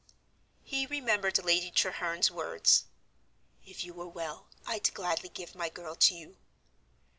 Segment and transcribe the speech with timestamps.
[0.63, 2.85] He remembered Lady Treherne's words,
[3.63, 6.37] "If you were well, I'd gladly give my girl to you."